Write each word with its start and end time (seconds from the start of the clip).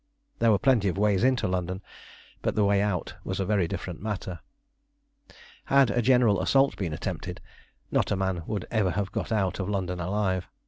There 0.39 0.49
were 0.49 0.57
plenty 0.57 0.87
of 0.87 0.97
ways 0.97 1.23
into 1.23 1.47
London, 1.47 1.83
but 2.41 2.55
the 2.55 2.65
way 2.65 2.81
out 2.81 3.13
was 3.23 3.39
a 3.39 3.45
very 3.45 3.67
different 3.67 4.01
matter. 4.01 4.39
Had 5.65 5.91
a 5.91 6.01
general 6.01 6.41
assault 6.41 6.75
been 6.75 6.91
attempted, 6.91 7.39
not 7.91 8.09
a 8.09 8.15
man 8.15 8.41
would 8.47 8.65
ever 8.71 8.89
have 8.89 9.11
got 9.11 9.31
out 9.31 9.59
of 9.59 9.69
London 9.69 9.99
alive. 9.99 10.47